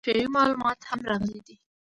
جغرافیوي 0.05 0.33
معلومات 0.37 0.79
هم 0.89 0.99
راغلي 1.09 1.39
دي. 1.47 1.55